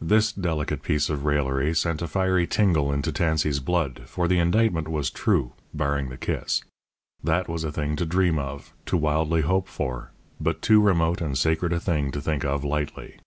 [0.00, 4.88] This delicate piece of raillery sent a fiery tingle into Tansey's blood, for the indictment
[4.88, 6.62] was true barring the kiss.
[7.22, 11.36] That was a thing to dream of; to wildly hope for; but too remote and
[11.36, 13.18] sacred a thing to think of lightly.